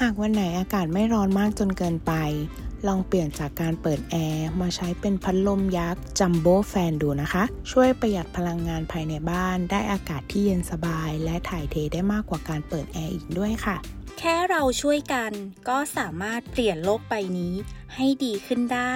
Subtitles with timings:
[0.00, 2.12] หากวันไหนอากาศไม่ร้อนมากจนเกินไป
[2.86, 13.76] ลองเปลี่ยนจากการเปิดแอร์มาใช้เป็นพัดลมยักษ์จัมโบ้แฟนดูนะคะ ช่วยประหยัดพลังงานภายในบ้าน ได้อากาศที่เย็นสบาย และถ่ายเทได้มากกว่าการเปิดแอร์อีกด้วยค่ะ
[14.18, 15.32] แค่เราช่วยกัน
[15.68, 17.54] ก็สามารถเปลี่ยนโลกใบนี้
[17.94, 18.94] ให้ดีขึ้นได้